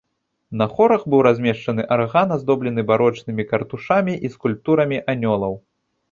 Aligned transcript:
На 0.59 0.65
хорах 0.77 1.01
быў 1.13 1.19
размешчаны 1.27 1.83
арган 1.95 2.33
аздоблены 2.35 2.85
барочнымі 2.91 3.45
картушамі 3.51 4.13
і 4.27 4.31
скульптурамі 4.37 4.97
анёлаў. 5.15 5.53